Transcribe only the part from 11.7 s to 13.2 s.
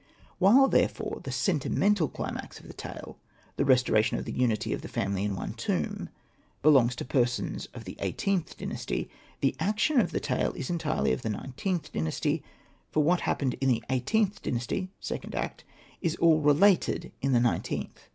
Dynasty, for